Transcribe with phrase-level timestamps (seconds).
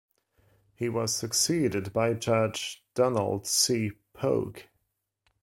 [0.73, 3.91] He was succeeded by Judge Donald C.
[4.13, 4.61] Pogue.